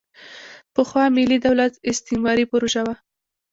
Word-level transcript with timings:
پخوا 0.73 1.03
ملي 1.15 1.37
دولت 1.45 1.73
استعماري 1.91 2.45
پروژه 2.51 2.81
وه. 2.85 2.95